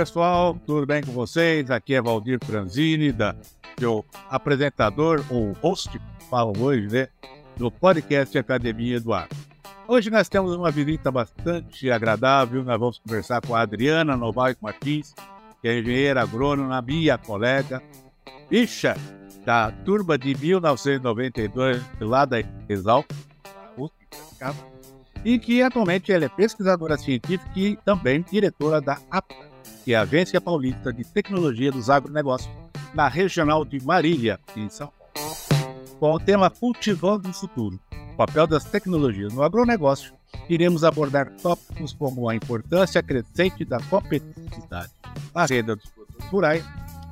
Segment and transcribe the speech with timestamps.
[0.00, 1.70] Pessoal, tudo bem com vocês?
[1.70, 3.36] Aqui é Valdir Franzini, da,
[3.78, 6.00] seu apresentador ou host,
[6.30, 7.08] falo hoje, né?
[7.58, 9.36] Do podcast Academia do Agro.
[9.86, 12.64] Hoje nós temos uma visita bastante agradável.
[12.64, 15.14] Nós vamos conversar com a Adriana Novaes Martins,
[15.60, 17.82] que é engenheira agrônoma, minha colega,
[18.48, 18.96] bicha
[19.44, 22.38] da turma de 1992, lá da
[22.70, 23.04] Exal,
[25.22, 29.49] e que atualmente ela é pesquisadora científica e também diretora da APA,
[29.84, 32.52] que é a Agência Paulista de Tecnologia dos Agronegócios,
[32.94, 35.36] na Regional de Marília, em São Paulo,
[35.98, 37.78] com o tema Cultivando o Futuro,
[38.12, 40.12] o papel das tecnologias no agronegócio,
[40.48, 44.90] iremos abordar tópicos como a importância crescente da competitividade
[45.34, 46.64] na renda dos produtos rurais,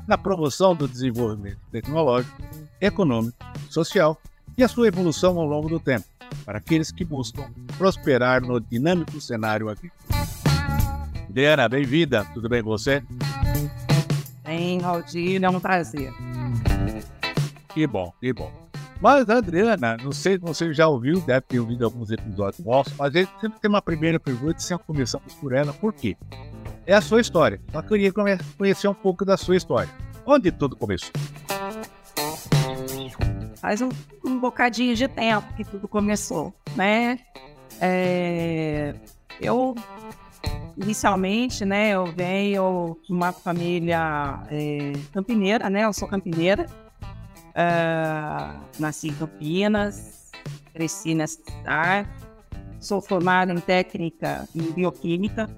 [0.06, 2.36] na promoção do desenvolvimento tecnológico,
[2.80, 3.36] econômico,
[3.70, 4.20] social
[4.56, 6.06] e a sua evolução ao longo do tempo,
[6.44, 7.44] para aqueles que buscam
[7.76, 10.08] prosperar no dinâmico cenário agrícola.
[11.38, 13.00] Diana, bem-vinda, tudo bem com você?
[14.44, 16.12] Bem, Valdir, é um prazer.
[17.72, 18.50] Que bom, que bom.
[19.00, 23.14] Mas, Adriana, não sei se você já ouviu, deve ter ouvido alguns episódios nossos, mas
[23.14, 25.72] ele sempre tem uma primeira pergunta e sempre começamos por ela.
[25.72, 26.16] Por quê?
[26.84, 27.60] É a sua história.
[27.72, 29.90] Eu queria conhecer um pouco da sua história.
[30.26, 31.12] Onde tudo começou?
[33.60, 33.90] Faz um,
[34.24, 37.20] um bocadinho de tempo que tudo começou, né?
[37.80, 38.92] É,
[39.40, 39.76] eu
[40.76, 45.84] inicialmente, né, eu venho de uma família é, campineira, né?
[45.84, 46.66] Eu sou campineira.
[47.58, 50.30] Uh, nasci em Campinas,
[50.72, 52.08] cresci nessa cidade.
[52.78, 55.50] Sou formada em técnica em bioquímica.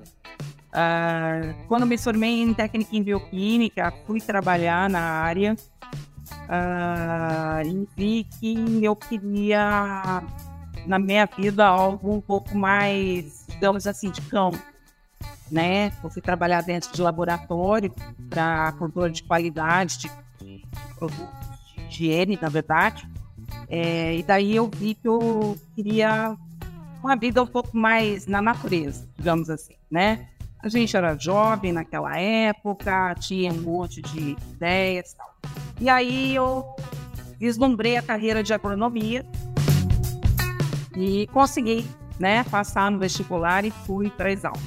[0.70, 5.54] Uh, quando me formei em técnica em bioquímica, fui trabalhar na área
[6.48, 10.22] uh, e vi que eu queria
[10.86, 14.59] na minha vida algo um pouco mais, digamos assim, de campo
[15.50, 15.93] né?
[16.03, 17.93] Eu fui trabalhar dentro de laboratório
[18.28, 20.66] para controle de qualidade de, de
[20.97, 23.09] produtos de higiene, na verdade.
[23.69, 26.37] É, e daí eu vi que eu queria
[27.03, 30.28] uma vida um pouco mais na natureza, digamos assim, né?
[30.62, 35.34] A gente era jovem naquela época, tinha um monte de ideias e tal.
[35.81, 36.65] E aí eu
[37.38, 39.25] vislumbrei a carreira de agronomia
[40.94, 41.88] e consegui,
[42.20, 44.60] né, passar no vestibular e fui para a Exalc.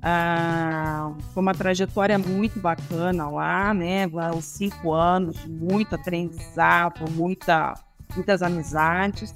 [0.00, 4.06] Ah, foi uma trajetória muito bacana lá, né?
[4.36, 7.74] Os cinco anos muito aprendizado, muita,
[8.14, 9.34] muitas amizades.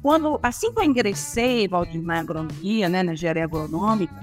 [0.00, 4.14] Quando, assim que eu ingressei, Valdir, na agronomia, né, na engenharia agronômica,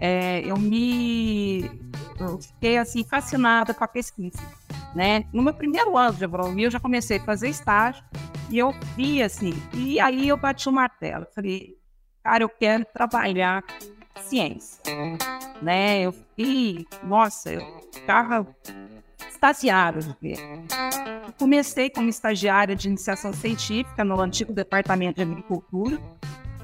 [0.00, 1.70] é, eu me
[2.20, 4.38] eu fiquei assim fascinada com a pesquisa,
[4.94, 5.24] né?
[5.32, 8.04] No meu primeiro ano de agronomia, eu já comecei a fazer estágio
[8.50, 11.76] e eu vi assim, e aí eu bati o martelo, falei,
[12.22, 13.62] cara, eu quero trabalhar
[14.22, 14.80] ciência,
[15.62, 16.00] né?
[16.00, 17.60] Eu fiquei, nossa, eu
[17.92, 18.46] ficava
[19.28, 20.38] extasiada de ver.
[21.38, 25.96] Comecei como estagiária de iniciação científica no antigo departamento de agricultura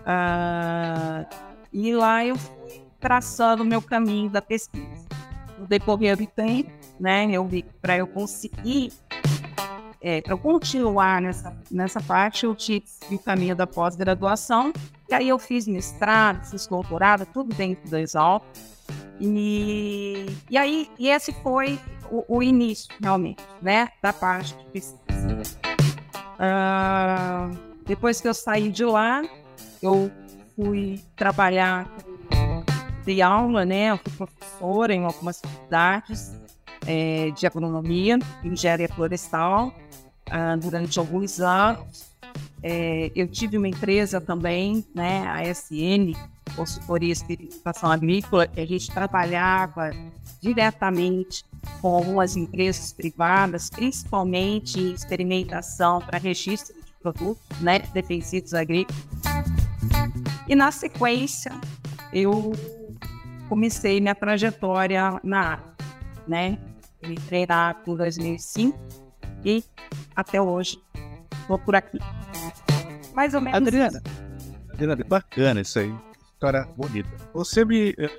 [0.05, 1.27] uh,
[1.73, 5.14] e lá eu fui traçando o meu caminho da pesquisa.
[5.59, 8.93] No decorrer do tempo, né, eu vi para eu conseguir
[10.05, 14.71] é, para continuar nessa, nessa parte, eu tive o caminho da pós-graduação,
[15.09, 18.45] e aí eu fiz mestrado, fiz doutorado, tudo dentro da Exalc.
[19.19, 25.59] E, e aí, e esse foi o, o início, realmente, né, da parte de pesquisa.
[26.35, 27.57] Uh,
[27.87, 29.23] depois que eu saí de lá,
[29.83, 30.13] eu
[30.55, 31.91] fui trabalhar
[33.05, 36.35] de aula, né, eu fui professora em algumas faculdades
[36.87, 39.75] é, de agronomia, engenharia florestal,
[40.29, 42.13] uh, durante alguns anos.
[42.63, 46.13] É, eu tive uma empresa também, né, a SN,
[46.57, 49.91] Consultoria Experimentação Agrícola, que a gente trabalhava
[50.41, 51.45] diretamente
[51.81, 59.03] com algumas empresas privadas, principalmente em experimentação para registro de produtos né, defensivos agrícolas.
[60.49, 61.53] E na sequência,
[62.13, 62.53] eu
[63.49, 65.65] comecei minha trajetória na área,
[66.27, 66.59] né?
[67.03, 68.79] Eu entrei na em 2005
[69.45, 69.63] e
[70.17, 70.79] até hoje
[71.41, 71.99] estou por aqui.
[73.15, 73.57] Mais ou menos.
[73.57, 74.03] Adriana,
[74.73, 75.95] Adriana, bacana isso aí.
[76.33, 77.09] História bonita.
[77.33, 77.95] Você me.
[77.99, 78.11] Eh,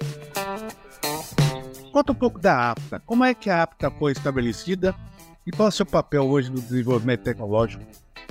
[1.91, 3.01] conta um pouco da APTA.
[3.05, 4.95] Como é que a APTA foi estabelecida
[5.45, 7.83] e qual é o seu papel hoje no desenvolvimento tecnológico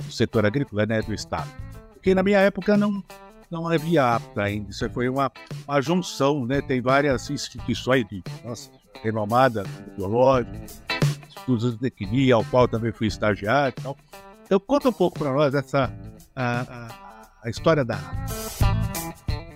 [0.03, 1.49] do setor agrícola né, do Estado?
[1.93, 3.03] Porque na minha época não,
[3.55, 4.69] não havia APTA ainda.
[4.69, 5.31] Isso foi uma,
[5.65, 6.61] uma junção, né?
[6.61, 8.69] Tem várias instituições de nossa,
[9.01, 9.63] renomada,
[9.95, 10.65] biológica,
[11.29, 13.97] estudos de tecnia, ao qual também fui estagiário e tal.
[14.45, 15.91] Então conta um pouco para nós essa
[16.35, 18.35] a, a, a, história da APTA.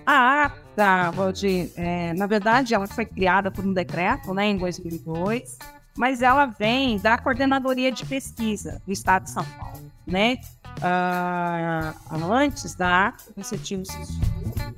[0.06, 5.58] A APTA, Valdir, é, na verdade, ela foi criada por um decreto né, em 2002
[5.96, 10.38] mas ela vem da Coordenadoria de Pesquisa do Estado de São Paulo, né?
[10.78, 13.88] Uh, antes da você tinha os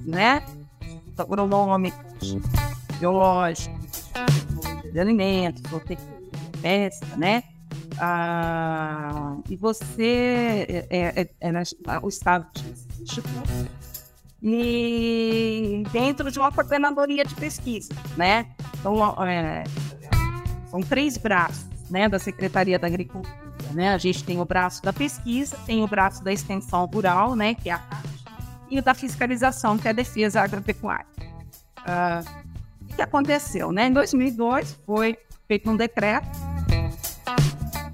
[0.00, 0.42] né?
[1.16, 2.38] Agronômicos,
[2.98, 4.10] biológicos,
[4.92, 5.62] de alimentos,
[6.60, 7.44] pesca, né?
[7.94, 13.22] Uh, e você é, é, é, é o Estado de
[14.44, 18.48] e dentro de uma coordenadoria de pesquisa, né?
[18.80, 19.62] Então, é,
[20.68, 23.41] são três braços né, da Secretaria da Agricultura.
[23.72, 23.92] Né?
[23.92, 27.70] A gente tem o braço da pesquisa, tem o braço da extensão rural, né, que
[27.70, 28.08] é a CAT,
[28.70, 31.06] e o da fiscalização, que é a defesa agropecuária.
[31.78, 32.42] Uh,
[32.82, 33.72] o que aconteceu?
[33.72, 33.88] Né?
[33.88, 35.16] Em 2002 foi
[35.46, 36.28] feito um decreto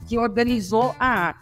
[0.07, 1.35] que organizou a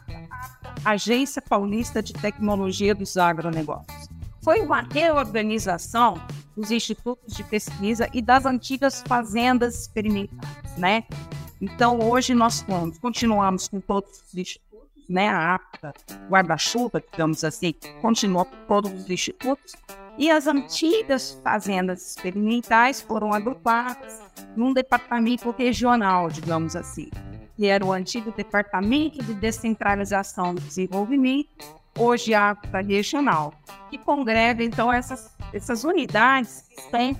[0.84, 4.08] Agência Paulista de Tecnologia dos Agronegócios.
[4.42, 6.20] Foi uma reorganização
[6.56, 11.04] dos institutos de pesquisa e das antigas fazendas experimentais, né?
[11.61, 12.64] Então, hoje nós
[13.00, 15.29] continuamos com todos os institutos, né?
[15.29, 15.94] A APTA,
[16.29, 19.75] guarda-chuva, digamos assim, continua com todos os institutos.
[20.19, 24.20] E as antigas fazendas experimentais foram agrupadas
[24.55, 27.11] num departamento regional, digamos assim,
[27.55, 31.49] que era o antigo Departamento de Descentralização do Desenvolvimento,
[31.99, 33.55] hoje a APTA Regional,
[33.91, 37.17] que congrega, então, essas, essas unidades que estão,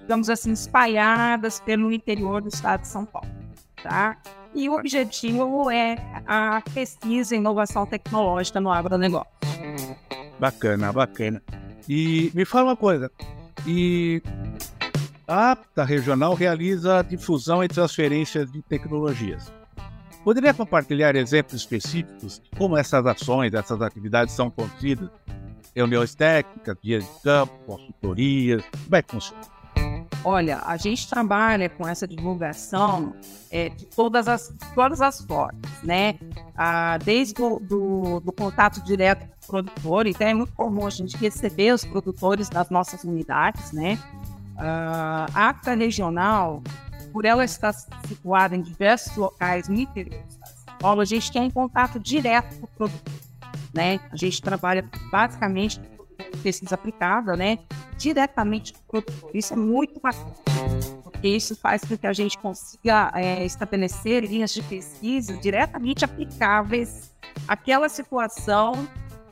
[0.00, 3.35] digamos assim, espalhadas pelo interior do estado de São Paulo
[3.86, 4.16] tá?
[4.54, 5.96] E o objetivo é
[6.26, 9.30] a pesquisa e inovação tecnológica no agronegócio.
[10.38, 11.42] Bacana, bacana.
[11.88, 13.10] E me fala uma coisa,
[13.66, 14.20] e
[15.28, 19.52] a APTA regional realiza difusão e transferência de tecnologias.
[20.24, 25.08] Poderia compartilhar exemplos específicos de como essas ações, essas atividades são conduzidas?
[25.74, 29.55] Reuniões técnicas, dias de campo, consultorias, como é que funciona?
[30.28, 33.14] Olha, a gente trabalha com essa divulgação
[33.48, 36.18] é, de todas as, todas as formas, né?
[36.56, 40.90] Ah, desde o do, do, contato direto com o produtor, então é muito comum a
[40.90, 44.00] gente receber os produtores das nossas unidades, né?
[44.58, 46.60] Ah, a ACTA regional,
[47.12, 51.48] por ela estar situada em diversos locais no interior de São Paulo, a gente tem
[51.52, 53.12] contato direto com o produtor,
[53.72, 54.00] né?
[54.10, 55.80] A gente trabalha basicamente
[56.42, 57.58] pesquisa aplicada, né?
[57.96, 59.30] Diretamente com o produtor.
[59.34, 60.34] Isso é muito bacana,
[61.02, 67.14] porque isso faz com que a gente consiga é, estabelecer linhas de pesquisa diretamente aplicáveis
[67.48, 68.88] àquela situação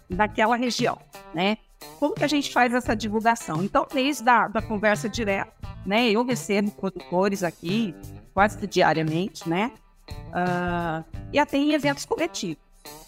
[0.08, 0.98] daquela região,
[1.34, 1.58] né?
[1.98, 3.62] Como que a gente faz essa divulgação?
[3.62, 5.52] Então, desde a da conversa direta,
[5.84, 6.10] né?
[6.10, 7.94] Eu recebo produtores aqui
[8.32, 9.70] quase diariamente, né?
[10.08, 12.62] Uh, e até em eventos coletivos.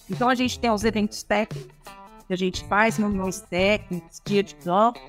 [0.09, 1.75] Então, a gente tem os eventos técnicos,
[2.26, 5.00] que a gente faz, reuniões técnicas, dia de campo.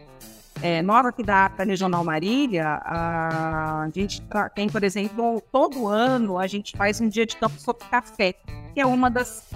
[0.62, 4.24] É, nós aqui da APA Regional Marília, a gente
[4.56, 8.34] tem, por exemplo, todo ano a gente faz um dia de campo sobre café,
[8.74, 9.48] que é uma das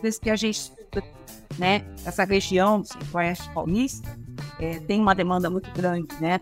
[0.00, 0.72] coisas que a gente
[1.58, 1.84] né?
[2.04, 4.08] Essa região do Centro-Oeste Paulista
[4.58, 6.40] é, tem uma demanda muito grande, né?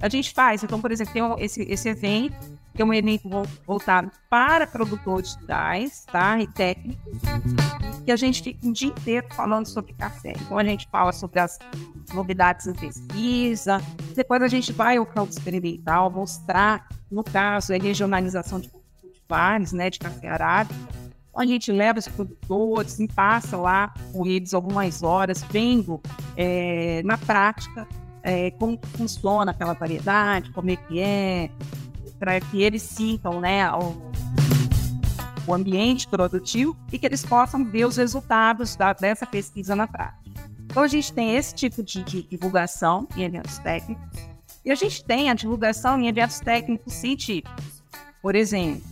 [0.00, 3.28] A gente faz, então, por exemplo, tem esse, esse evento que é um evento
[3.66, 6.40] voltado para produtores rurais, tá?
[6.40, 7.18] E técnicos,
[8.04, 10.34] que a gente fica um dia inteiro falando sobre café.
[10.40, 11.58] Então a gente fala sobre as
[12.14, 13.82] novidades em pesquisa,
[14.14, 19.90] depois a gente vai ao campo experimental mostrar, no caso, a regionalização de cultivares, né,
[19.90, 20.78] de café arábica.
[21.36, 26.00] A gente leva os produtores e passa lá com eles algumas horas, vendo
[26.36, 27.88] é, na prática
[28.22, 31.50] é, como funciona aquela variedade, como é que é,
[32.18, 33.96] para que eles sintam né, o,
[35.46, 40.18] o, ambiente produtivo e que eles possam ver os resultados da, dessa pesquisa na prática.
[40.64, 44.06] Então, a gente tem esse tipo de, de divulgação em eventos técnicos
[44.64, 47.82] e a gente tem a divulgação em eventos técnicos científicos.
[48.20, 48.82] Por exemplo,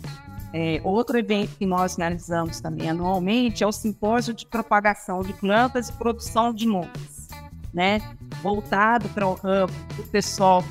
[0.52, 5.88] é, outro evento que nós realizamos também anualmente é o simpósio de propagação de plantas
[5.88, 7.28] e produção de mudas,
[7.74, 8.00] né?
[8.42, 10.64] Voltado para o ramo do pessoal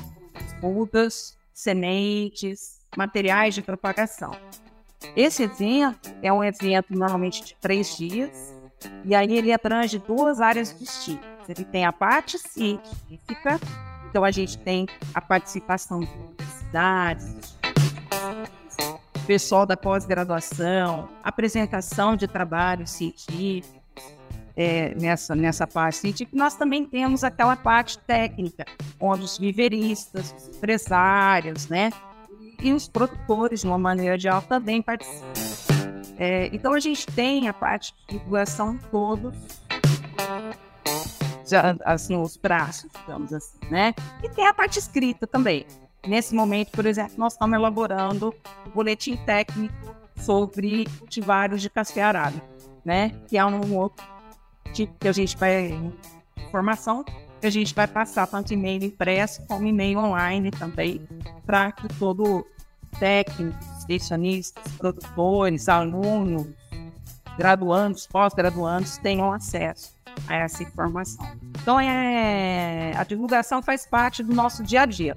[0.60, 4.30] mudas sementes, materiais de propagação.
[5.16, 8.54] Esse evento é um evento normalmente de três dias,
[9.02, 11.48] e aí ele abrange duas áreas distintas.
[11.48, 13.58] Ele tem a parte científica,
[14.10, 17.56] então a gente tem a participação de universidades,
[19.26, 23.75] pessoal da pós-graduação, apresentação de trabalhos científicos
[24.56, 26.36] é, nessa, nessa parte científica.
[26.36, 28.64] Nós também temos aquela parte técnica,
[28.98, 31.90] onde os viveristas, os empresários, né,
[32.62, 35.26] e os produtores, de uma maneira geral, também participam.
[36.18, 39.34] É, então a gente tem a parte de divulgação todos
[41.84, 43.94] assim, os braços, digamos assim, né?
[44.22, 45.64] E tem a parte escrita também.
[46.06, 48.34] Nesse momento, por exemplo, nós estamos elaborando
[48.64, 49.74] o um boletim técnico
[50.16, 52.46] sobre cultivares de café arábica,
[52.84, 53.10] né?
[53.28, 54.04] Que é um outro
[54.84, 55.72] que a gente vai
[56.36, 57.04] informação
[57.40, 61.06] que a gente vai passar tanto e-mail impresso como e-mail online também,
[61.44, 62.46] para que todo
[62.98, 66.46] técnico, extensionistas, produtores, alunos,
[67.36, 69.94] graduandos, pós-graduandos tenham acesso
[70.26, 71.24] a essa informação.
[71.60, 75.16] Então, é, a divulgação faz parte do nosso dia a dia.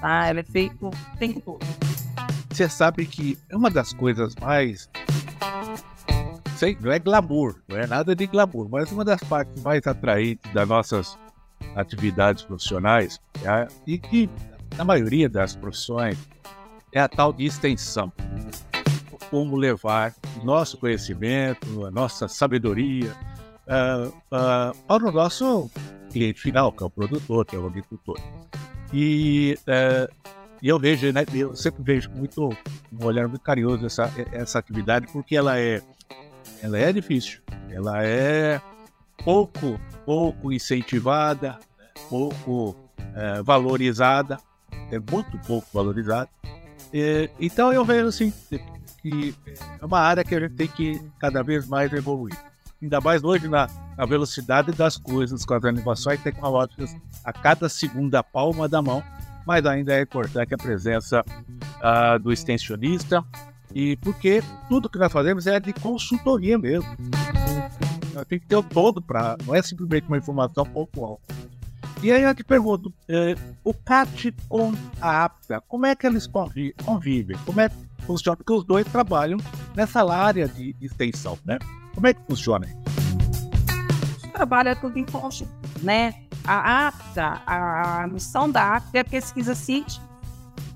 [0.00, 0.26] Tá?
[0.26, 1.66] Ela é feita o tempo todo.
[2.50, 4.90] Você sabe que é uma das coisas mais.
[6.62, 10.48] Sei, não é glamour, não é nada de glamour, mas uma das partes mais atraentes
[10.52, 11.18] das nossas
[11.74, 14.30] atividades profissionais é, e que,
[14.76, 16.16] na maioria das profissões,
[16.92, 18.12] é a tal de extensão.
[19.28, 20.14] Como levar
[20.44, 23.12] nosso conhecimento, a nossa sabedoria
[23.66, 25.68] uh, uh, para o nosso
[26.12, 28.20] cliente final, que é o produtor, que é o agricultor.
[28.92, 32.50] E, uh, eu vejo, né, eu sempre vejo muito,
[32.92, 35.82] um olhar muito carinhoso essa, essa atividade, porque ela é,
[36.62, 38.60] ela é difícil, ela é
[39.24, 41.58] pouco, pouco incentivada,
[42.08, 42.76] pouco
[43.14, 44.38] é, valorizada,
[44.90, 46.28] é muito pouco valorizada.
[46.94, 48.32] É, então eu vejo assim
[49.00, 49.34] que
[49.80, 52.36] é uma área que a gente tem que cada vez mais evoluir.
[52.80, 58.22] Ainda mais hoje na, na velocidade das coisas, com as inovações tecnológicas a cada segunda
[58.22, 59.02] palma da mão,
[59.46, 63.24] mas ainda é importante a presença uh, do extensionista,
[63.74, 66.88] e porque tudo que nós fazemos é de consultoria mesmo.
[68.28, 69.36] Tem que ter o todo para.
[69.46, 71.20] Não é simplesmente uma informação pontual.
[72.02, 76.26] E aí eu te pergunto, eh, o CAT com a APTA, como é que eles
[76.26, 77.36] convivem?
[77.46, 78.36] Como é que funciona?
[78.36, 79.38] Porque os dois trabalham
[79.76, 81.58] nessa área de extensão, né?
[81.94, 82.66] Como é que funciona?
[84.32, 85.48] Trabalha tudo em conjunto,
[85.80, 86.14] né?
[86.44, 90.11] A APTA, a, missão da APTA é pesquisa científica,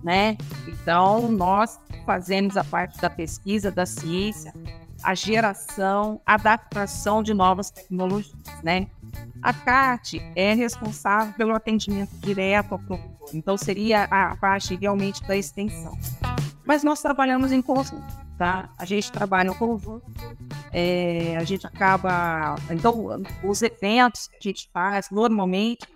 [0.02, 0.36] né?
[0.68, 4.52] Então, nós fazemos a parte da pesquisa, da ciência,
[5.02, 8.88] a geração, adaptação de novas tecnologias, né?
[9.42, 15.36] A CAT é responsável pelo atendimento direto ao produtor, então seria a parte realmente da
[15.36, 15.96] extensão.
[16.64, 18.68] Mas nós trabalhamos em conjunto, tá?
[18.76, 20.02] A gente trabalha em conjunto,
[20.72, 22.56] é, a gente acaba.
[22.70, 25.86] Então, os eventos que a gente faz, normalmente,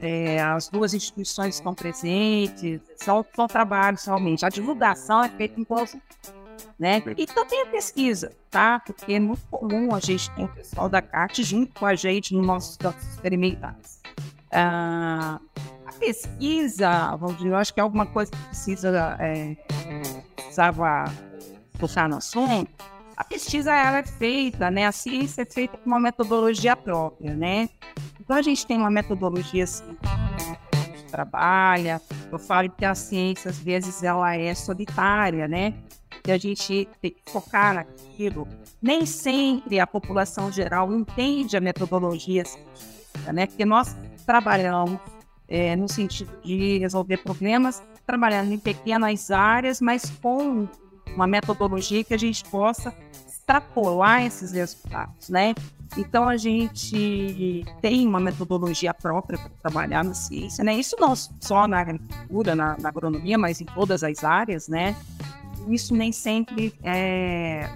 [0.00, 4.44] é, as duas instituições estão presentes, são, são trabalhos realmente.
[4.44, 6.02] A divulgação é feita em conjunto
[6.78, 7.02] né?
[7.16, 8.80] E também a pesquisa, tá?
[8.80, 12.34] Porque é muito comum a gente ter o pessoal da CAT junto com a gente
[12.34, 14.00] nos nossos campos experimentais.
[14.52, 15.40] Ah,
[15.84, 19.56] a pesquisa, vamos dizer, eu acho que é alguma coisa que precisa, é,
[20.36, 21.04] precisava
[21.78, 22.70] tocar no assunto.
[23.16, 24.86] A pesquisa ela é feita, né?
[24.86, 27.68] A ciência é feita com uma metodologia própria, né?
[28.28, 29.96] Então a gente tem uma metodologia assim,
[31.10, 31.98] trabalha.
[32.30, 35.72] Eu falo que a ciência às vezes ela é solitária, né?
[36.22, 38.46] que a gente tem que focar naquilo.
[38.82, 43.46] Nem sempre a população geral entende a metodologia científica, né?
[43.46, 45.00] Porque nós trabalhamos
[45.48, 50.68] é, no sentido de resolver problemas, trabalhando em pequenas áreas, mas com
[51.14, 52.94] uma metodologia que a gente possa
[53.26, 55.54] extrapolar esses resultados, né?
[55.96, 60.74] Então a gente tem uma metodologia própria para trabalhar na ciência, né?
[60.74, 64.94] Isso não só na agricultura, na, na agronomia, mas em todas as áreas, né?
[65.74, 67.68] isso nem sempre é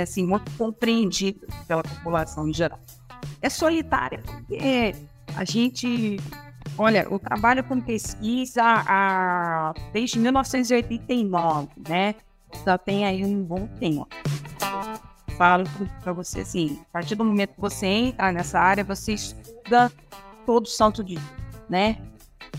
[0.00, 2.78] assim, muito compreendido pela população em geral.
[3.42, 4.94] É solitária, porque
[5.34, 6.18] a gente,
[6.76, 12.14] olha, eu trabalho com pesquisa a, desde 1989, né?
[12.64, 14.06] Já tem aí um bom tempo.
[15.40, 15.64] Falo
[16.02, 19.90] para você assim, a partir do momento que você entra nessa área, você estuda
[20.44, 21.18] todo santo dia,
[21.66, 21.96] né?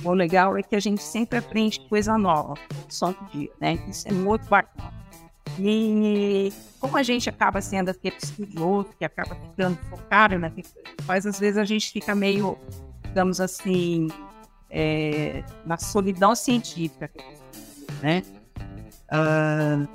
[0.03, 2.55] O legal é que a gente sempre aprende coisa nova,
[2.99, 3.73] todo dia, né?
[3.87, 4.91] Isso é muito bacana.
[5.59, 10.63] E como a gente acaba sendo aquele estudioso, que acaba ficando focado na né?
[11.03, 12.57] faz, às vezes a gente fica meio,
[13.03, 14.07] digamos assim,
[14.71, 17.11] é, na solidão científica,
[18.01, 18.23] né?
[19.13, 19.87] Uh,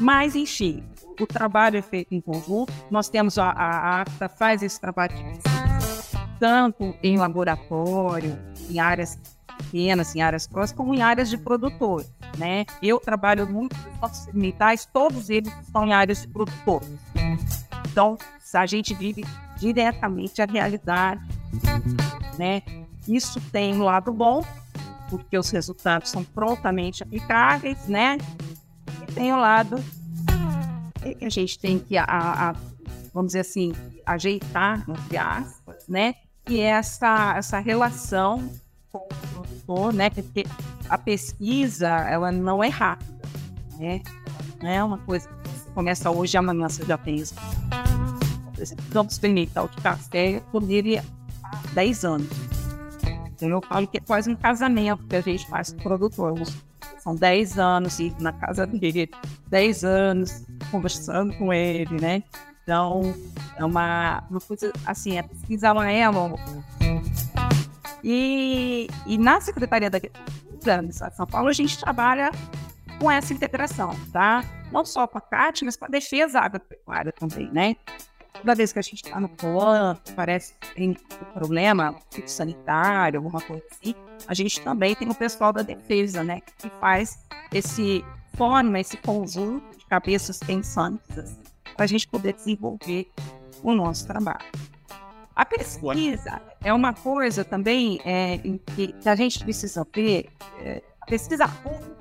[0.00, 0.82] Mas, enfim,
[1.20, 2.72] o trabalho é feito em conjunto.
[2.90, 5.14] Nós temos a, a AFTA, faz esse trabalho
[6.38, 8.38] tanto em laboratório,
[8.70, 9.18] em áreas
[9.58, 12.04] pequenas, em áreas próximas, como em áreas de produtor.
[12.38, 12.64] Né?
[12.82, 16.82] Eu trabalho muito nos nossos experimentais, todos eles estão em áreas de produtor.
[17.90, 18.16] Então,
[18.54, 19.24] a gente vive
[19.58, 21.20] diretamente a realidade.
[22.38, 22.62] Né?
[23.06, 24.42] Isso tem um lado bom,
[25.10, 28.16] porque os resultados são prontamente aplicáveis, né?
[29.02, 29.99] E tem o lado que
[31.20, 32.52] a gente tem que, a, a,
[33.12, 33.72] vamos dizer assim,
[34.04, 36.14] ajeitar, entre aspas, né?
[36.48, 38.50] E é essa, essa relação
[38.92, 40.10] com o produtor, né?
[40.10, 40.44] Porque
[40.88, 43.28] a pesquisa, ela não é rápida,
[43.78, 44.02] né?
[44.62, 47.34] Não é uma coisa que começa hoje e amanhã você já isso.
[48.54, 51.04] Por exemplo, vamos experimentar o de café, poderia
[51.42, 52.28] há 10 anos.
[53.26, 56.34] Então eu falo que é quase um casamento que a gente faz com o produtor.
[56.98, 59.08] São 10 anos ir na casa dele,
[59.48, 62.22] 10 anos conversando com ele, né?
[62.62, 63.14] Então,
[63.56, 66.04] é uma, uma coisa assim, a pesquisa ela é
[68.02, 72.30] e, e na Secretaria da Agricultura de São Paulo, a gente trabalha
[72.98, 74.44] com essa integração, tá?
[74.72, 77.76] Não só com a CAT, mas com a defesa agropecuária também, né?
[78.32, 81.94] Toda vez que a gente está no plano, parece que tem um problema
[82.26, 83.94] sanitário, alguma coisa assim,
[84.26, 86.40] a gente também tem o pessoal da defesa, né?
[86.58, 87.18] Que faz
[87.52, 91.42] esse, forma esse conjunto cabeças pensantes, assim,
[91.74, 93.10] para a gente poder desenvolver
[93.62, 94.46] o nosso trabalho.
[95.34, 100.30] A pesquisa é uma coisa também é, que, a gente precisa ver,
[100.60, 101.96] é, a pesquisa pública,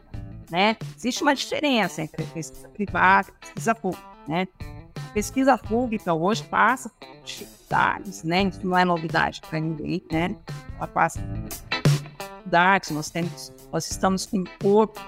[0.52, 0.78] né?
[0.96, 4.48] Existe uma diferença entre a pesquisa privada e a pesquisa pública, né?
[4.96, 8.44] A pesquisa pública hoje passa por dificuldades, né?
[8.44, 10.36] Isso não é novidade para ninguém, né?
[10.78, 15.00] Ela passa por dificuldades, nós temos, nós estamos com um corpo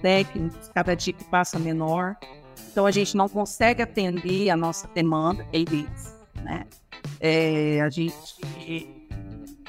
[0.00, 2.16] técnico, cada dia que passa menor,
[2.70, 6.66] então a gente não consegue atender a nossa demanda, eles, né?
[7.20, 8.14] É, a gente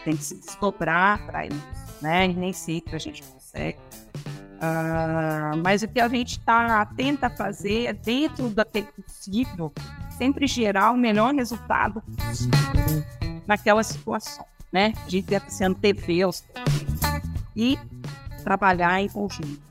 [0.04, 1.68] tem que se desdobrar para isso,
[2.02, 2.26] né?
[2.26, 3.78] E nem sempre a gente consegue.
[4.58, 9.72] Uh, mas o que a gente está tenta fazer é, dentro daquele possível,
[10.18, 12.02] sempre gerar o melhor resultado
[13.46, 14.94] naquela situação, né?
[15.06, 16.30] A gente tenta se antever
[17.56, 17.78] e
[18.44, 19.67] trabalhar em conjunto.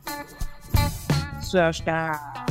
[1.46, 2.46] Isso eu acho que a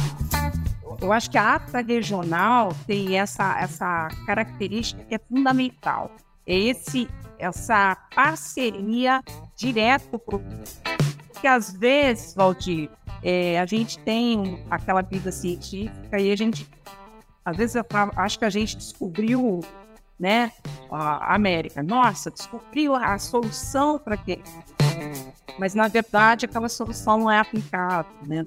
[1.02, 6.10] eu acho que a ata regional tem essa, essa característica que é fundamental.
[6.48, 9.22] É esse, essa parceria
[9.58, 10.42] direto com
[11.28, 12.90] porque às vezes, Valdir,
[13.22, 16.66] é, a gente tem aquela vida científica e a gente,
[17.44, 17.76] às vezes,
[18.16, 19.60] acho que a gente descobriu,
[20.18, 20.54] né,
[20.90, 21.84] a América.
[21.84, 24.40] Nossa, descobriu a solução para quê?
[25.58, 28.46] Mas, na verdade, aquela solução não é aplicável, né?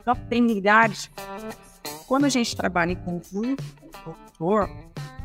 [0.00, 1.10] Então, tem milhares.
[2.06, 4.70] Quando a gente trabalha em conjunto com o produtor,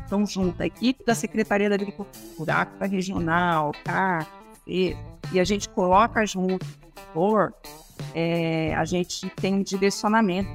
[0.04, 4.26] então junto a equipe da Secretaria da Agricultura, a regional, CAC,
[4.66, 4.96] e
[5.38, 6.66] a gente coloca junto
[7.14, 7.50] o
[8.14, 10.50] é, a gente tem um direcionamento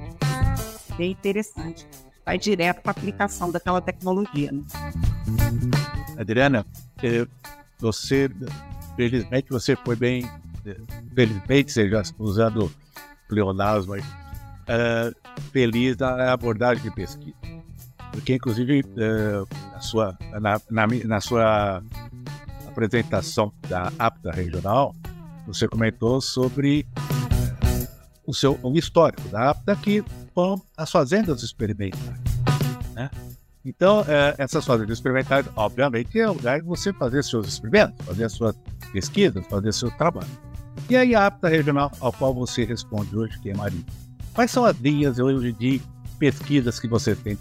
[0.98, 1.88] bem interessante.
[2.26, 4.52] Vai direto para a aplicação daquela tecnologia.
[4.52, 4.62] Né?
[6.18, 6.66] Adriana,
[7.02, 7.26] eh,
[7.80, 8.30] você,
[8.98, 10.30] felizmente, você foi bem,
[10.66, 10.76] eh,
[11.16, 12.70] felizmente, já usando
[13.30, 15.16] pleonasmo aí, uh,
[15.52, 17.36] feliz na abordagem de pesquisa.
[18.12, 21.84] Porque, inclusive, uh, na, sua, na, na, na, sua
[22.68, 24.96] apresentação da APTA regional,
[25.46, 26.86] você comentou sobre
[28.26, 32.02] o seu histórico da APTA, que foram as fazendas experimentais.
[32.94, 33.10] Né?
[33.68, 34.02] Então,
[34.38, 38.56] essas fazendas experimentais, obviamente, é o lugar de você fazer seus experimentos, fazer as suas
[38.94, 40.30] pesquisas, fazer seu trabalho.
[40.90, 43.84] E aí a APTA regional ao qual você responde hoje, que é Maria.
[44.34, 45.82] Quais são as linhas hoje de
[46.18, 47.38] pesquisas que você tem?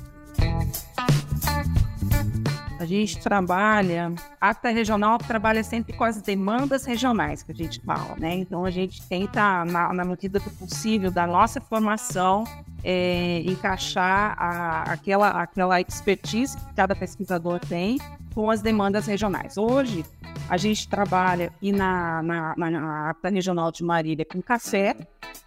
[2.81, 7.81] A gente trabalha, a APTA regional trabalha sempre com as demandas regionais que a gente
[7.83, 8.35] fala, né?
[8.35, 12.43] Então a gente tenta, na, na medida do possível, da nossa formação,
[12.89, 17.99] é, encaixar a, aquela, aquela expertise que cada pesquisador tem
[18.33, 19.59] com as demandas regionais.
[19.59, 20.05] Hoje,
[20.49, 24.95] a gente trabalha e na, na, na APTA Regional de Marília com café,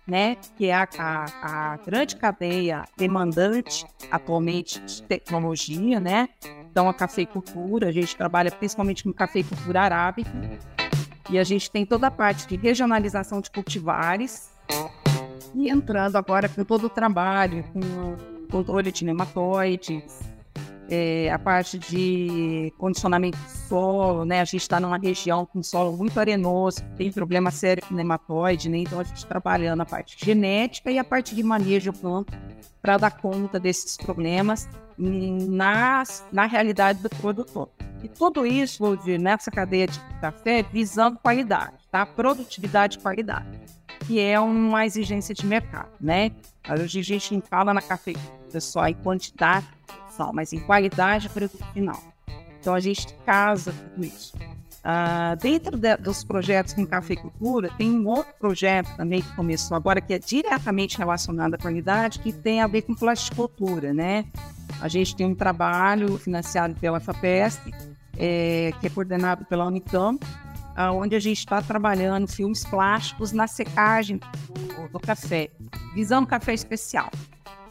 [0.06, 6.28] né, que é a, a, a, grande cadeia demandante atualmente de tecnologia, né?
[6.69, 10.32] Então, a cafeicultura, a gente trabalha principalmente com cafeicultura arábica,
[11.30, 14.49] e a gente tem toda a parte de regionalização de cultivares,
[15.53, 18.17] e entrando agora com todo o trabalho, com
[18.51, 20.19] controle de nematóides,
[20.89, 24.41] é, a parte de condicionamento do solo, né?
[24.41, 28.79] A gente está numa região com solo muito arenoso, tem problema sério com nematóide, né?
[28.79, 32.41] Então a gente trabalhando a parte genética e a parte de manejo planta
[32.81, 37.69] para dar conta desses problemas na, na realidade do produtor.
[38.01, 42.05] E tudo isso, Ludi, nessa cadeia de café, visando qualidade, tá?
[42.05, 43.59] Produtividade e qualidade,
[44.10, 46.32] que é uma exigência de mercado, né?
[46.63, 49.67] A gente fala na cafeicultura só em quantidade
[50.34, 52.02] mas em qualidade e produto final.
[52.60, 54.36] Então a gente casa tudo isso.
[54.80, 60.02] Uh, dentro de, dos projetos com cafeicultura, tem um outro projeto também que começou agora,
[60.02, 64.26] que é diretamente relacionado à qualidade, que tem a ver com plasticultura, né?
[64.82, 67.72] A gente tem um trabalho financiado pela FAPESP,
[68.17, 70.26] é, que é coordenado pela Unicamp,
[70.93, 75.49] onde a gente está trabalhando filmes plásticos na secagem do, do café,
[75.93, 77.10] visando café especial.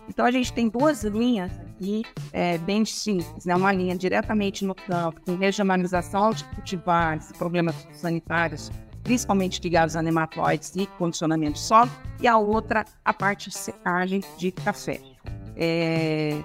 [0.09, 3.55] Então a gente tem duas linhas aqui é, bem distintas, né?
[3.55, 8.71] Uma linha diretamente no campo, com regionalização de cultivares, problemas sanitários,
[9.03, 14.51] principalmente ligados a nematóides e condicionamento solo, e a outra, a parte de secagem de
[14.51, 15.01] café.
[15.55, 16.43] É,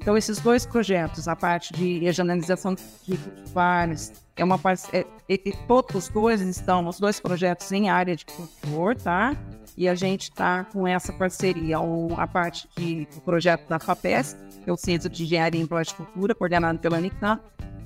[0.00, 2.82] então, esses dois projetos, a parte de regionalização de
[3.18, 4.58] cultivares, é uma
[4.94, 5.36] é, é,
[5.68, 9.36] todos os dois estão, os dois projetos em área de cultor, tá?
[9.76, 14.38] E a gente está com essa parceria, um, a parte de, do projeto da FAPES,
[14.64, 17.42] que é o Centro de Engenharia em Plasticultura, coordenado pela Unicamp,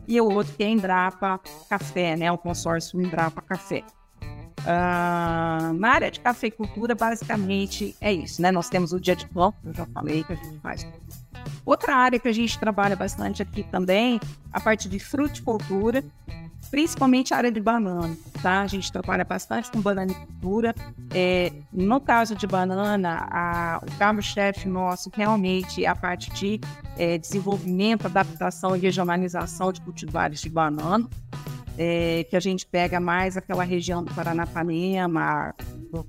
[0.06, 3.82] e o outro que é Embrapa Café, né, o consórcio Embrapa Café.
[4.60, 8.50] Uh, na área de cafeicultura, basicamente é isso, né?
[8.50, 10.86] Nós temos o dia de pão, eu já falei que a gente faz.
[11.64, 14.20] Outra área que a gente trabalha bastante aqui também,
[14.52, 16.04] a parte de fruticultura,
[16.70, 18.62] principalmente a área de banana, tá?
[18.62, 20.74] A gente trabalha bastante com bananicultura.
[21.12, 26.60] É, no caso de banana, a, o carro-chefe nosso realmente é a parte de
[26.98, 31.08] é, desenvolvimento, adaptação e regionalização de cultivares de banana,
[31.78, 35.54] é, que a gente pega mais aquela região do Paranapanema,
[35.92, 36.04] do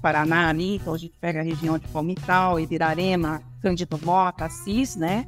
[0.00, 5.26] Paraná ali, então a gente pega a região de Palmital, Ibirarema, Cândido Mota, Assis, né?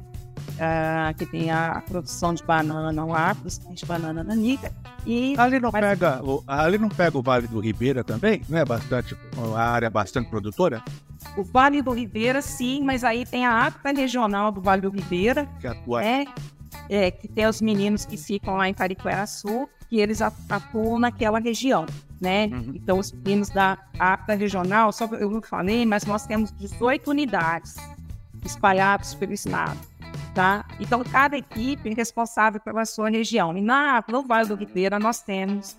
[0.55, 3.35] uh, que tem a produção de banana lá,
[3.71, 4.71] de banana nanica.
[5.05, 5.81] E ali não, mas...
[5.81, 8.41] pega, o, ali não pega o Vale do Ribeira também?
[8.49, 10.83] Não é bastante, uma área bastante produtora?
[11.37, 15.47] O Vale do Ribeira, sim, mas aí tem a ACTA regional do Vale do Ribeira.
[15.59, 16.03] Que atua.
[16.03, 16.25] É,
[16.89, 18.75] é, que tem os meninos que ficam lá em
[19.27, 21.85] Sul, que eles atuam naquela região,
[22.19, 22.47] né?
[22.47, 22.73] Uhum.
[22.75, 27.75] Então, os meninos da ACTA regional, só eu não falei, mas nós temos 18 unidades
[28.43, 29.79] espalhadas pelo estado
[30.35, 30.65] tá?
[30.79, 33.57] Então, cada equipe é responsável pela sua região.
[33.57, 35.77] E na, no Vale do Ribeira, nós temos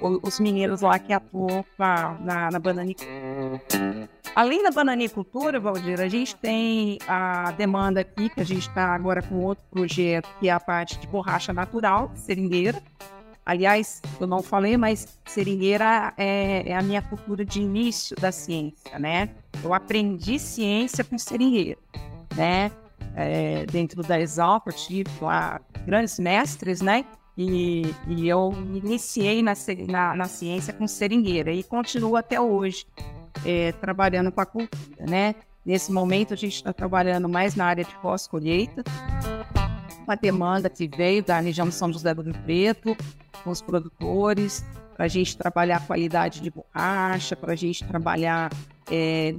[0.00, 4.08] os mineiros lá que atuam na, na, na bananicultura.
[4.34, 9.22] Além da bananicultura, Valdir, a gente tem a demanda aqui, que a gente está agora
[9.22, 12.80] com outro projeto, que é a parte de borracha natural, seringueira.
[13.44, 18.98] Aliás, eu não falei, mas seringueira é, é, a minha cultura de início da ciência,
[18.98, 19.30] né?
[19.64, 21.78] Eu aprendi ciência com seringueira,
[22.36, 22.70] né?
[23.18, 27.04] é, dentro da Exalc, tive lá grandes mestres, né?
[27.40, 29.52] E, e eu iniciei na,
[29.86, 32.84] na, na, ciência com seringueira e continuo até hoje
[33.46, 35.36] é, trabalhando com a cultura, né?
[35.64, 38.82] Nesse momento a gente está trabalhando mais na área de pós-colheita,
[40.02, 42.96] uma demanda que veio da região de São José do Rio Preto,
[43.44, 44.64] com os produtores,
[44.96, 48.50] para a gente trabalhar a qualidade de borracha, para a gente trabalhar
[48.90, 49.32] é,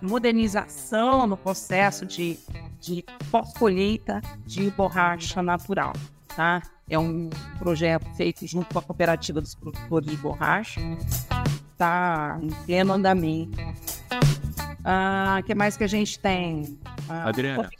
[0.00, 2.38] modernização no processo de,
[2.78, 5.94] de pós-colheita de borracha natural.
[6.36, 6.62] Tá?
[6.88, 10.80] É um projeto feito junto com a Cooperativa dos Produtores de Borracha.
[11.72, 13.60] Está em pleno andamento.
[13.60, 16.78] O ah, que mais que a gente tem?
[17.08, 17.70] Ah, Adriana,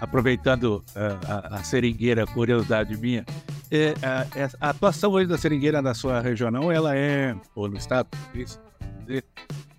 [0.00, 3.24] aproveitando uh, a, a, seringueira, curiosidade minha,
[3.70, 7.76] é, a, é, a, atuação hoje da seringueira na sua região, ela é, ou no
[7.76, 8.58] estado, isso,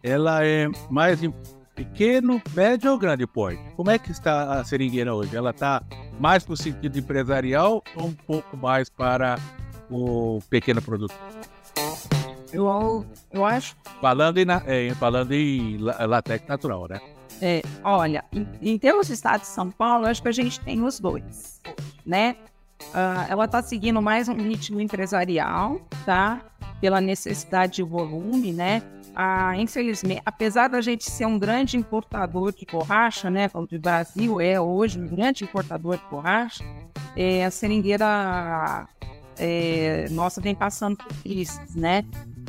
[0.02, 1.34] ela é mais em
[1.76, 3.62] pequeno, médio ou grande porte?
[3.76, 5.36] Como é que está a seringueira hoje?
[5.36, 5.84] Ela está
[6.20, 9.38] mais para o sentido empresarial ou um pouco mais para
[9.90, 11.18] o pequeno produtor?
[12.52, 13.76] Eu, eu acho.
[14.00, 17.02] Falando em, é, falando em latex natural, né?
[17.42, 20.84] É, olha, em, em termos do estado de São Paulo, acho que a gente tem
[20.84, 21.62] os dois,
[22.06, 22.36] né?
[22.90, 26.42] Uh, ela está seguindo mais um ritmo empresarial, tá?
[26.80, 28.84] Pela necessidade de volume, né?
[29.16, 34.42] Ah, infelizmente, apesar da gente ser um grande importador de borracha, né, como o Brasil
[34.42, 36.64] é hoje um grande importador de borracha,
[37.16, 38.88] é, a seringueira
[39.38, 42.04] é, nossa vem passando por crises, né?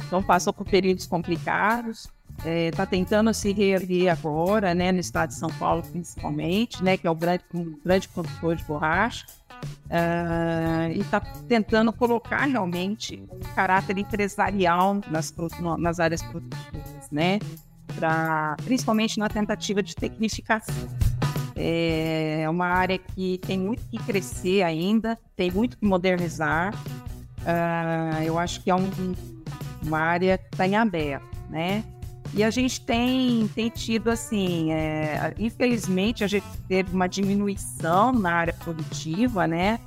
[0.06, 5.28] Então passou por períodos complicados, está é, tá tentando se reerguer agora, né, no estado
[5.28, 9.26] de São Paulo principalmente, né, que é o grande, um grande produtor de borracha,
[9.62, 15.34] uh, e está tentando colocar realmente um caráter empresarial nas,
[15.78, 17.38] nas áreas produtivas, né,
[17.96, 20.88] pra, principalmente na tentativa de tecnificação.
[21.56, 26.74] É uma área que tem muito que crescer ainda, tem muito que modernizar.
[27.42, 28.90] Uh, eu acho que é um,
[29.82, 31.84] uma área que está em aberto, né?
[32.36, 38.32] E a gente tem, tem tido, assim, é, infelizmente, a gente teve uma diminuição na
[38.32, 39.78] área produtiva, né?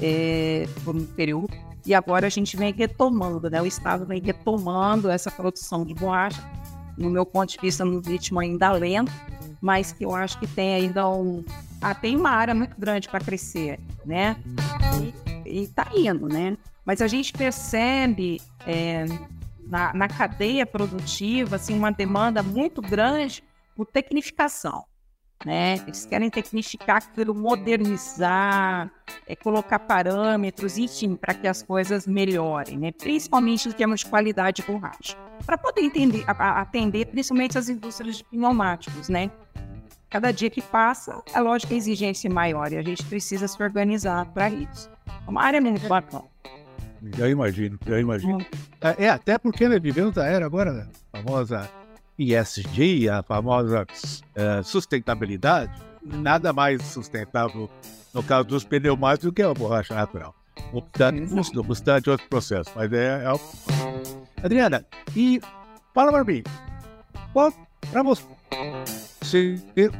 [0.00, 1.48] É, por um período.
[1.84, 3.62] E agora a gente vem retomando, né?
[3.62, 6.42] O Estado vem retomando essa produção de borracha,
[6.96, 9.12] no meu ponto de vista, no ritmo ainda lento,
[9.60, 11.44] mas que eu acho que tem ainda um.
[11.80, 14.36] Ah, tem uma área muito grande para crescer, né?
[15.46, 16.56] E, está indo, né?
[16.84, 18.40] Mas a gente percebe.
[18.66, 19.04] É,
[19.68, 23.44] na, na cadeia produtiva assim, uma demanda muito grande
[23.76, 24.84] por tecnificação.
[25.44, 25.76] Né?
[25.86, 28.90] Eles querem tecnificar aquilo, modernizar,
[29.26, 32.90] é, colocar parâmetros, enfim, para que as coisas melhorem, né?
[32.90, 38.16] principalmente em termos de qualidade de borracha, para poder entender, a, atender principalmente as indústrias
[38.16, 39.08] de pneumáticos.
[39.08, 39.30] Né?
[40.10, 43.46] Cada dia que passa, é lógico que a exigência é maior e a gente precisa
[43.46, 44.90] se organizar para isso.
[45.26, 46.24] É uma área muito bacana.
[47.16, 48.44] Já imagino, já imagino.
[48.80, 51.70] É, é, até porque nós vivemos a era agora, a famosa
[52.18, 55.72] ESG, a famosa uh, sustentabilidade.
[56.02, 57.70] Nada mais sustentável
[58.12, 60.34] no caso dos pneumáticos do que a borracha natural.
[60.72, 64.44] Obstante, não obstante outros processos, mas é, é...
[64.44, 65.40] Adriana, e
[65.94, 66.42] fala para mim,
[67.32, 67.52] qual,
[67.90, 68.24] para você,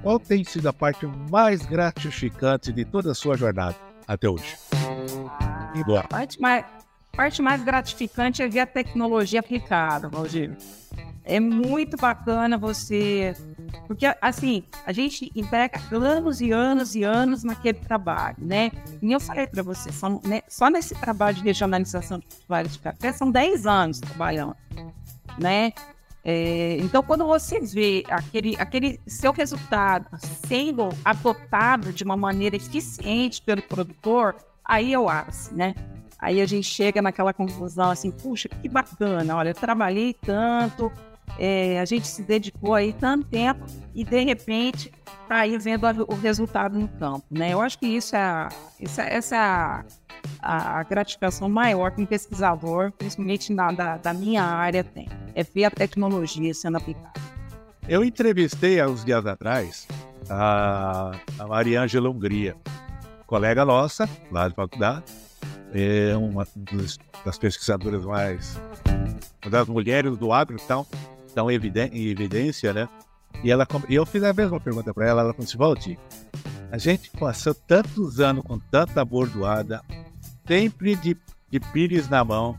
[0.03, 3.77] qual tem sido a parte mais gratificante de toda a sua jornada
[4.07, 4.57] até hoje?
[5.41, 5.73] Ah,
[6.11, 6.78] a
[7.19, 10.57] parte mais, parte mais gratificante é ver a tecnologia aplicada, Valdir.
[11.25, 13.35] É muito bacana você.
[13.87, 18.71] Porque, assim, a gente emprega anos e anos e anos naquele trabalho, né?
[19.03, 22.79] E eu falei para você, são, né, só nesse trabalho de regionalização de cultivares de
[22.79, 24.57] café são 10 anos trabalhando,
[25.39, 25.73] né?
[26.25, 30.07] É, então, quando você vê aquele, aquele seu resultado
[30.47, 35.75] sendo adotado de uma maneira eficiente pelo produtor, aí eu acho, né?
[36.19, 40.91] Aí a gente chega naquela conclusão assim, puxa, que bacana, olha, eu trabalhei tanto,
[41.39, 44.93] é, a gente se dedicou aí tanto tempo e de repente
[45.29, 47.53] tá aí vendo a, o resultado no campo, né?
[47.53, 48.49] Eu acho que isso é,
[48.81, 49.85] isso é essa é a,
[50.81, 55.65] a, gratificação maior que um pesquisador, principalmente na, da, da minha área, tem, é ver
[55.65, 57.21] a tecnologia sendo aplicada.
[57.89, 59.87] Eu entrevistei há uns dias atrás
[60.29, 62.57] a, a Mariângela Hungria,
[63.27, 65.05] colega nossa, lá de faculdade,
[65.73, 66.47] é uma
[67.25, 68.61] das pesquisadoras mais.
[69.43, 70.87] Uma das mulheres do agro estão
[71.51, 72.89] em evidência, né?
[73.43, 75.23] E, ela, e eu fiz a mesma pergunta para ela.
[75.23, 75.99] Ela falou assim: Valdir,
[76.71, 79.83] a gente passou tantos anos com tanta bordoada,
[80.47, 81.17] sempre de,
[81.51, 82.59] de pires na mão.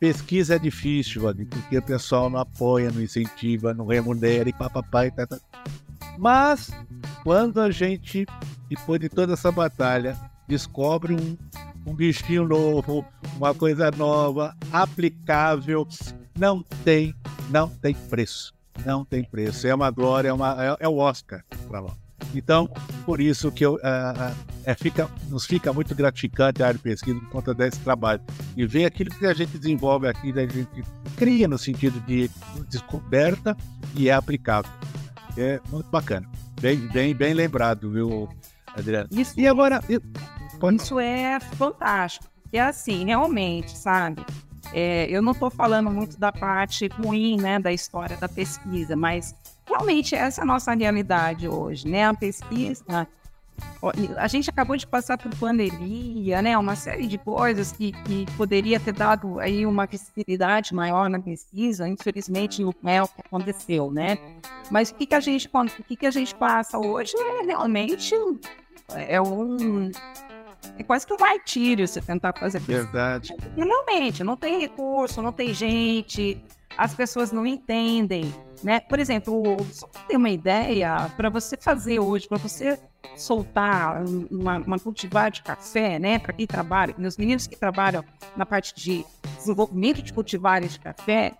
[0.00, 5.10] Pesquisa é difícil, Valdir, porque o pessoal não apoia, não incentiva, não remunera e papai.
[5.10, 5.38] Tá, tá.
[6.16, 6.70] Mas,
[7.22, 8.26] quando a gente,
[8.68, 10.16] depois de toda essa batalha,
[10.48, 11.36] descobre um,
[11.86, 13.04] um bichinho novo,
[13.36, 15.86] uma coisa nova, aplicável,
[16.38, 17.14] não tem,
[17.50, 18.54] não tem preço.
[18.84, 19.66] Não tem preço.
[19.66, 22.08] É uma glória, é, uma, é, é o Oscar para nós.
[22.34, 22.68] Então,
[23.04, 27.18] por isso que eu, uh, uh, fica, nos fica muito gratificante a área de pesquisa
[27.20, 28.20] por conta desse trabalho.
[28.56, 30.84] E ver aquilo que a gente desenvolve aqui, a gente
[31.16, 32.30] cria no sentido de
[32.68, 33.56] descoberta
[33.94, 34.70] e é aplicável.
[35.36, 36.28] É muito bacana.
[36.60, 38.28] Bem, bem, bem lembrado, viu,
[38.66, 39.08] Adriano?
[39.12, 39.38] Isso.
[39.38, 39.80] E agora,
[40.76, 42.26] isso é fantástico.
[42.52, 44.24] É assim, realmente, sabe?
[44.72, 49.34] É, eu não estou falando muito da parte ruim, né, da história da pesquisa, mas
[49.66, 52.06] realmente essa é a nossa realidade hoje, né?
[52.06, 53.06] A pesquisa,
[54.16, 56.56] a gente acabou de passar por pandemia, né?
[56.56, 61.88] Uma série de coisas que, que poderia ter dado aí uma visibilidade maior na pesquisa.
[61.88, 64.18] Infelizmente, não é o que aconteceu, né?
[64.70, 68.14] Mas o que, que a gente, o que, que a gente passa hoje é realmente
[68.88, 69.90] é um
[70.78, 72.66] é quase que um martírio você tentar fazer isso.
[72.66, 73.34] Verdade.
[73.56, 76.42] Realmente, não tem recurso, não tem gente,
[76.76, 78.80] as pessoas não entendem, né?
[78.80, 82.78] Por exemplo, só para ter uma ideia, para você fazer hoje, para você
[83.16, 86.18] soltar uma, uma, cultivar de café, né?
[86.18, 88.04] Para quem trabalha, meus meninos que trabalham
[88.36, 89.04] na parte de
[89.36, 91.34] desenvolvimento de cultivares de café,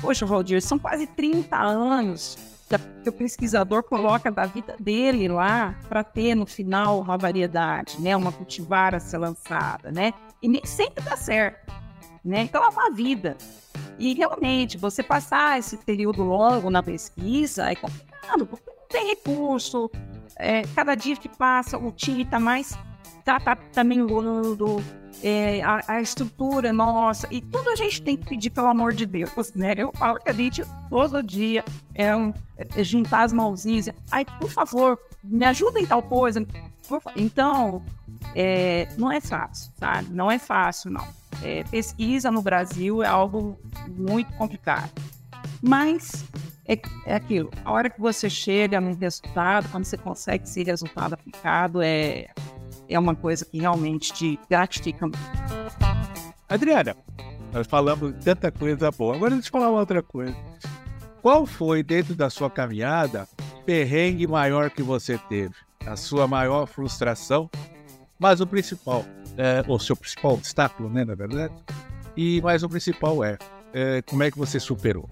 [0.00, 6.02] poxa, Valdir, são quase 30 anos que o pesquisador coloca da vida dele lá para
[6.04, 10.12] ter no final uma variedade, né, uma cultivar a ser lançada, né?
[10.42, 11.72] E nem sempre dá certo.
[12.24, 12.42] né?
[12.42, 13.36] Então é uma vida.
[13.98, 19.90] E realmente, você passar esse período longo na pesquisa é complicado, porque não tem recurso.
[20.36, 22.76] É, cada dia que passa, o time está mais.
[23.24, 24.82] Tá, tá melhorando,
[25.22, 29.06] é, a, a, estrutura nossa, e tudo a gente tem que pedir pelo amor de
[29.06, 29.74] Deus, né?
[29.76, 34.50] Eu falo que a gente todo dia é, um, é juntar as mãozinhas, ai, por
[34.50, 36.44] favor, me ajuda em tal coisa.
[37.16, 37.82] Então,
[38.34, 40.12] é, não é fácil, sabe?
[40.12, 41.06] Não é fácil, não.
[41.42, 43.58] É, pesquisa no Brasil é algo
[43.88, 44.90] muito complicado.
[45.62, 46.24] Mas
[46.66, 51.14] é, é, aquilo, a hora que você chega num resultado, quando você consegue esse resultado
[51.14, 52.28] aplicado, é,
[52.94, 55.18] é uma coisa que realmente te gratifica muito.
[56.48, 56.96] Adriana,
[57.52, 59.16] nós falamos tanta coisa boa.
[59.16, 60.36] Agora deixa eu falar uma outra coisa.
[61.22, 65.54] Qual foi, dentro da sua caminhada, o perrengue maior que você teve?
[65.86, 67.48] A sua maior frustração?
[68.18, 69.04] Mas o principal,
[69.36, 71.54] é, o seu principal obstáculo, né, na verdade?
[72.16, 73.38] E mais o principal é,
[73.72, 75.08] é como é que você superou?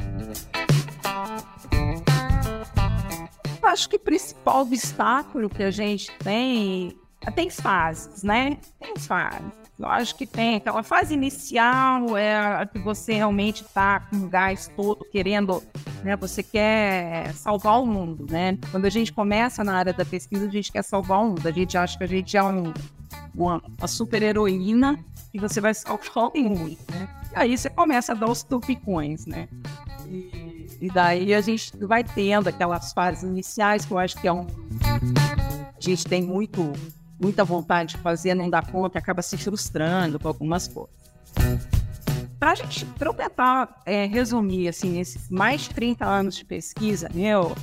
[3.63, 7.00] Acho que o principal obstáculo que a gente tem
[7.35, 8.57] tem fases, né?
[8.79, 9.53] Tem fases.
[9.79, 10.57] Lógico que tem.
[10.57, 15.63] Aquela fase inicial é a que você realmente está com o gás todo, querendo,
[16.03, 16.17] né?
[16.17, 18.59] Você quer salvar o mundo, né?
[18.71, 21.47] Quando a gente começa na área da pesquisa, a gente quer salvar o mundo.
[21.47, 22.73] A gente acha que a gente é um,
[23.35, 25.03] uma, uma super heroína
[25.33, 27.09] e você vai salvar o mundo, né?
[27.33, 29.49] E aí você começa a dar os tupicões, né?
[30.07, 34.33] E, e daí a gente vai tendo aquelas fases iniciais que eu acho que é
[34.33, 34.47] um.
[34.85, 36.73] A gente tem muito
[37.21, 40.95] muita vontade de fazer, não dá conta, acaba se frustrando com algumas coisas.
[42.39, 47.55] Para a gente, tentar é, resumir, assim, esses mais de 30 anos de pesquisa, eu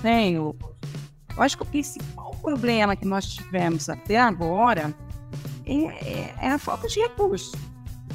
[0.00, 0.56] tenho.
[1.36, 4.94] Eu acho que o principal problema que nós tivemos até agora
[5.66, 7.52] é, é, é a falta de recursos,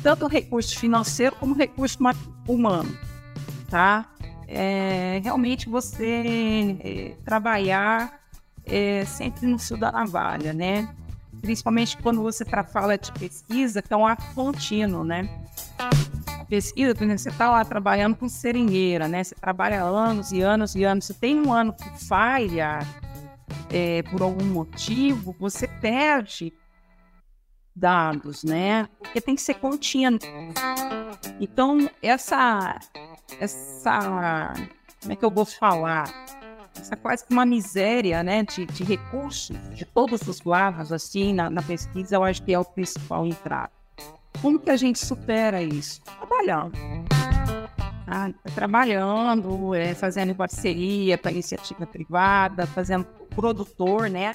[0.02, 1.98] tanto recurso financeiro como recurso
[2.48, 2.98] humano,
[3.70, 4.10] tá?
[4.48, 8.21] É, realmente você é, trabalhar
[8.72, 10.88] é, sempre no fio da navalha, né?
[11.42, 15.30] Principalmente quando você para fala de pesquisa, que é um ato contínuo, né?
[16.48, 19.24] Pesquisa, por exemplo, você está lá trabalhando com seringueira, né?
[19.24, 21.06] Você trabalha anos e anos e anos.
[21.06, 22.80] Você tem um ano que falha
[23.70, 26.54] é, por algum motivo, você perde
[27.76, 28.88] dados, né?
[29.00, 30.20] Porque tem que ser contínuo.
[31.40, 32.80] Então, essa,
[33.40, 34.54] essa,
[35.02, 36.41] como é que eu vou falar?
[36.82, 41.62] Essa quase uma miséria né, de, de recursos de todos os lados assim na, na,
[41.62, 43.72] pesquisa, eu acho que é o principal entrave.
[44.42, 46.02] Como que a gente supera isso?
[46.02, 46.74] Trabalhando.
[48.08, 54.34] Ah, trabalhando, é, fazendo parceria com a iniciativa privada, fazendo produtor, né?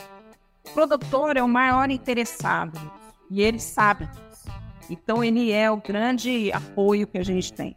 [0.65, 2.79] O produtor é o maior interessado
[3.31, 4.49] e ele sabe disso.
[4.89, 7.77] Então, ele é o grande apoio que a gente tem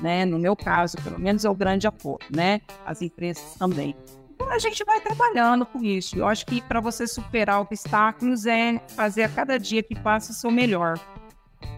[0.00, 0.24] né?
[0.24, 2.60] No meu caso, pelo menos é o grande apoio, né?
[2.84, 3.96] As empresas também.
[4.34, 6.16] Então a gente vai trabalhando com isso.
[6.18, 10.34] Eu acho que para você superar obstáculos é fazer a cada dia que passa o
[10.34, 10.98] seu melhor.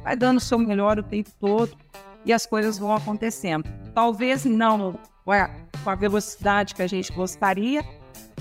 [0.03, 1.77] Vai dando o seu melhor o tempo todo
[2.25, 3.65] e as coisas vão acontecendo.
[3.95, 7.85] Talvez não com a velocidade que a gente gostaria,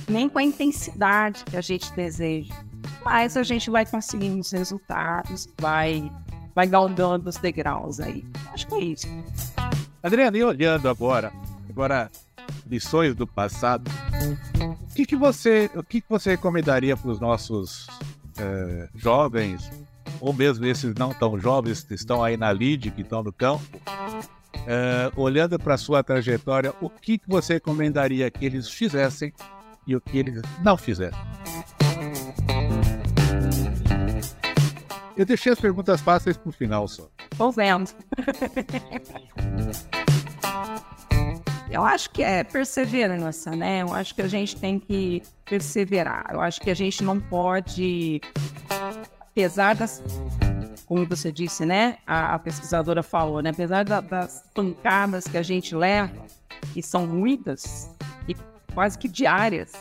[0.09, 2.53] nem com a intensidade que a gente deseja.
[3.03, 6.09] Mas a gente vai conseguindo os resultados, vai,
[6.55, 8.25] vai galgando os degraus aí.
[8.53, 9.07] Acho que é isso.
[10.04, 11.32] Adriana, e olhando agora,
[11.70, 12.12] agora
[12.68, 13.89] lições do passado,
[14.60, 17.88] o que, que você, o que, que você recomendaria para os nossos
[18.38, 19.72] é, jovens,
[20.20, 23.63] ou mesmo esses não tão jovens que estão aí na lide, que estão no campo,
[24.68, 29.32] é, olhando para a sua trajetória, o que, que você recomendaria que eles fizessem
[29.88, 31.18] e o que eles não fizessem?
[35.16, 37.08] Eu deixei as perguntas fáceis para o final só.
[37.38, 37.89] Tô vendo.
[41.73, 43.81] Eu acho que é perseverança, né?
[43.81, 46.27] Eu acho que a gente tem que perseverar.
[46.31, 48.21] Eu acho que a gente não pode,
[49.19, 49.99] apesar das,
[50.86, 51.97] como você disse, né?
[52.05, 53.49] A, a pesquisadora falou, né?
[53.49, 56.13] Apesar da, das pancadas que a gente leva,
[56.75, 57.89] que são muitas
[58.27, 58.36] e
[58.71, 59.71] quase que diárias,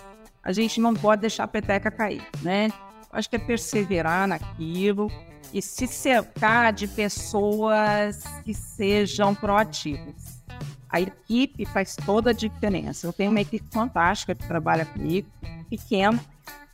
[0.43, 2.69] a gente não pode deixar a peteca cair, né?
[3.13, 5.13] Eu acho que é perseverar naquilo
[5.53, 10.42] e se cercar de pessoas que sejam proativas
[10.93, 13.07] a equipe faz toda a diferença.
[13.07, 15.27] Eu tenho uma equipe fantástica que trabalha comigo,
[15.71, 16.21] pequena,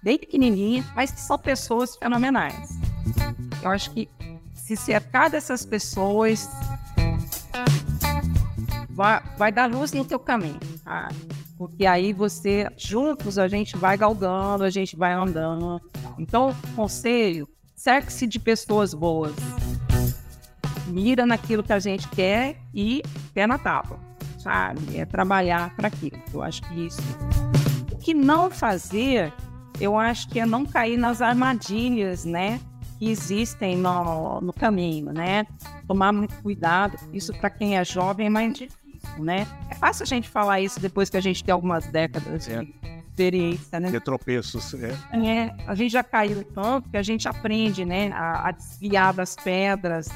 [0.02, 2.78] bem pequenininha, mas que são pessoas fenomenais.
[3.62, 4.08] Eu acho que
[4.52, 6.48] se cercar dessas pessoas
[8.90, 11.08] vai, vai dar luz no teu caminho, tá?
[11.56, 15.80] Porque aí você, juntos, a gente vai galgando, a gente vai andando.
[16.18, 19.34] Então, conselho, cerque-se de pessoas boas
[20.88, 23.02] mira naquilo que a gente quer e
[23.34, 23.98] pé na tábua,
[24.49, 24.96] sabe?
[24.96, 26.18] É trabalhar para aquilo.
[26.32, 27.03] Eu acho que isso.
[27.92, 29.32] O que não fazer,
[29.78, 32.59] eu acho que é não cair nas armadilhas, né?
[32.99, 35.46] Que existem no, no caminho, né?
[35.86, 36.99] Tomar muito cuidado.
[37.12, 39.46] Isso para quem é jovem é mais difícil, né?
[39.70, 42.62] É fácil a gente falar isso depois que a gente tem algumas décadas é.
[42.62, 42.74] de
[43.07, 43.90] experiência, né?
[43.90, 44.96] De tropeços, é.
[45.12, 45.55] é.
[45.66, 48.11] A gente já caiu tanto que a gente aprende, né?
[48.12, 50.09] A, a desviar das pedras,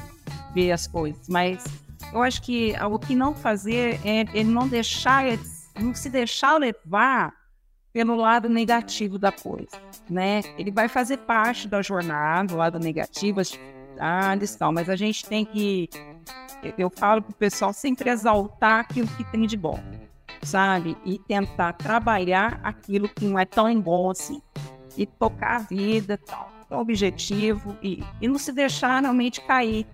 [0.55, 1.29] ver as coisas.
[1.29, 1.63] Mas
[2.11, 5.23] eu acho que o que não fazer é ele não deixar,
[5.79, 7.33] não se deixar levar
[7.93, 9.79] pelo lado negativo da coisa,
[10.09, 10.41] né?
[10.57, 15.23] Ele vai fazer parte da jornada, o lado negativo, as dificuldades, tal, mas a gente
[15.25, 15.87] tem que,
[16.75, 19.79] eu falo para o pessoal sempre exaltar aquilo que tem de bom,
[20.41, 20.97] sabe?
[21.05, 24.41] E tentar trabalhar aquilo que não é tão bom assim,
[24.97, 29.85] e tocar a vida, tal, objetivo e, e não se deixar realmente cair,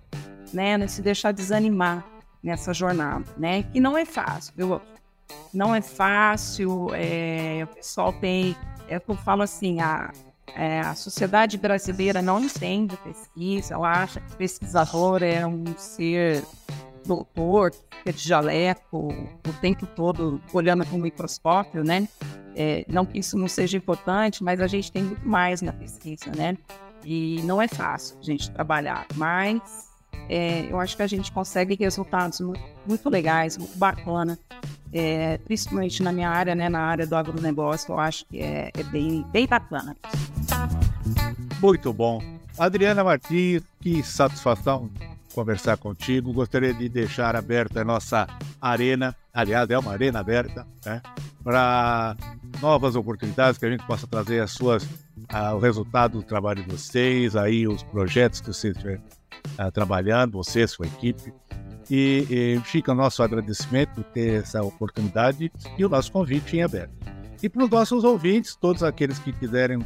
[0.52, 0.76] né?
[0.76, 2.04] Não se deixar desanimar
[2.42, 3.62] nessa jornada, né?
[3.64, 4.80] Que não é fácil, viu?
[5.52, 8.56] não é fácil, é, o pessoal tem,
[8.88, 10.12] é eu falo assim, a,
[10.54, 16.44] é, a sociedade brasileira não entende pesquisa, ela acha que pesquisador é um ser
[17.04, 22.08] doutor, que é de jaleco, o tempo todo olhando com o microscópio, né?
[22.54, 26.30] É, não que isso não seja importante, mas a gente tem muito mais na pesquisa,
[26.36, 26.56] né?
[27.04, 29.89] E não é fácil a gente trabalhar, mas
[30.28, 34.38] é, eu acho que a gente consegue resultados muito, muito legais, muito bacana
[34.92, 38.82] é, principalmente na minha área, né, na área do agronegócio, eu acho que é, é
[38.84, 39.96] bem, bem bacana.
[41.60, 42.20] Muito bom.
[42.58, 44.90] Adriana Martins, que satisfação
[45.34, 46.32] conversar contigo.
[46.32, 48.26] Gostaria de deixar aberta a nossa
[48.60, 51.00] arena, aliás, é uma arena aberta, né,
[51.42, 52.16] para
[52.60, 56.70] novas oportunidades que a gente possa trazer as suas, uh, o resultado do trabalho de
[56.70, 59.02] vocês, aí os projetos que vocês estiverem
[59.58, 61.32] uh, trabalhando, você, sua equipe.
[61.90, 66.62] E, e fica o nosso agradecimento por ter essa oportunidade e o nosso convite em
[66.62, 66.92] aberto.
[67.42, 69.84] E para os nossos ouvintes, todos aqueles que quiserem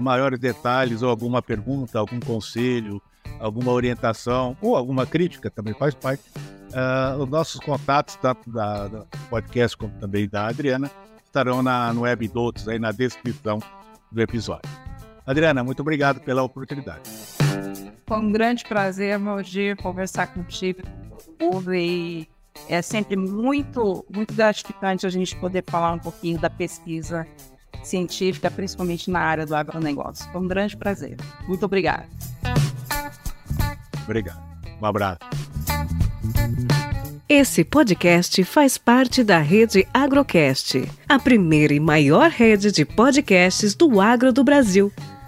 [0.00, 3.02] maiores detalhes ou alguma pergunta, algum conselho,
[3.40, 6.22] alguma orientação ou alguma crítica também faz parte.
[6.68, 10.90] Uh, os nossos contatos, tanto da, da, podcast como também da Adriana,
[11.24, 13.58] estarão na, no Web Dots, aí na descrição
[14.12, 14.70] do episódio.
[15.26, 17.37] Adriana, muito obrigado pela oportunidade.
[18.08, 20.80] Foi um grande prazer, Valdir, conversar contigo
[21.74, 22.26] e
[22.66, 27.26] é sempre muito, muito gratificante a gente poder falar um pouquinho da pesquisa
[27.82, 30.26] científica, principalmente na área do agronegócio.
[30.32, 31.18] Foi um grande prazer.
[31.46, 32.06] Muito obrigada.
[34.04, 34.42] Obrigado.
[34.80, 35.18] Um abraço.
[37.28, 44.00] Esse podcast faz parte da rede Agrocast, a primeira e maior rede de podcasts do
[44.00, 44.90] agro do Brasil.